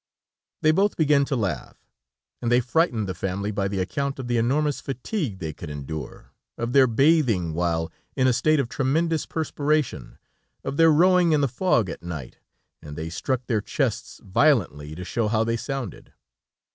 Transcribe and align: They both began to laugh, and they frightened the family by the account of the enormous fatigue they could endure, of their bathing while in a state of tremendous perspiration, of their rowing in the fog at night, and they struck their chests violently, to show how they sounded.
They 0.63 0.71
both 0.71 0.97
began 0.97 1.25
to 1.25 1.35
laugh, 1.35 1.77
and 2.41 2.51
they 2.51 2.59
frightened 2.59 3.05
the 3.07 3.13
family 3.13 3.51
by 3.51 3.67
the 3.67 3.77
account 3.77 4.17
of 4.17 4.27
the 4.27 4.37
enormous 4.37 4.81
fatigue 4.81 5.37
they 5.37 5.53
could 5.53 5.69
endure, 5.69 6.31
of 6.57 6.73
their 6.73 6.87
bathing 6.87 7.53
while 7.53 7.91
in 8.15 8.25
a 8.25 8.33
state 8.33 8.59
of 8.59 8.67
tremendous 8.67 9.27
perspiration, 9.27 10.17
of 10.63 10.77
their 10.77 10.89
rowing 10.91 11.33
in 11.33 11.41
the 11.41 11.47
fog 11.47 11.87
at 11.87 12.01
night, 12.01 12.39
and 12.81 12.95
they 12.95 13.11
struck 13.11 13.45
their 13.45 13.61
chests 13.61 14.19
violently, 14.23 14.95
to 14.95 15.03
show 15.05 15.27
how 15.27 15.43
they 15.43 15.55
sounded. 15.55 16.11